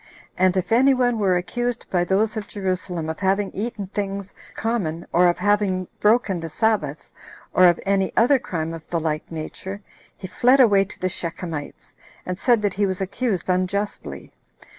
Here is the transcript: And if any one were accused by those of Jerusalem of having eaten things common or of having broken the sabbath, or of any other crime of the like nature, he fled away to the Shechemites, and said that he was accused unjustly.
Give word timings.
And 0.35 0.57
if 0.57 0.71
any 0.71 0.95
one 0.95 1.19
were 1.19 1.37
accused 1.37 1.85
by 1.91 2.03
those 2.03 2.35
of 2.35 2.47
Jerusalem 2.47 3.07
of 3.07 3.19
having 3.19 3.51
eaten 3.51 3.85
things 3.85 4.33
common 4.55 5.05
or 5.13 5.27
of 5.27 5.37
having 5.37 5.87
broken 5.99 6.39
the 6.39 6.49
sabbath, 6.49 7.11
or 7.53 7.65
of 7.67 7.79
any 7.85 8.11
other 8.17 8.39
crime 8.39 8.73
of 8.73 8.89
the 8.89 8.99
like 8.99 9.31
nature, 9.31 9.79
he 10.17 10.25
fled 10.25 10.59
away 10.59 10.85
to 10.85 10.99
the 10.99 11.07
Shechemites, 11.07 11.93
and 12.25 12.39
said 12.39 12.63
that 12.63 12.73
he 12.73 12.87
was 12.87 12.99
accused 12.99 13.47
unjustly. 13.47 14.31